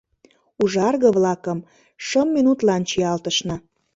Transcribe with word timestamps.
—«Ужарге-влакым» 0.61 1.59
шым 2.07 2.27
минутлан 2.35 2.81
чиялтышна. 2.89 3.55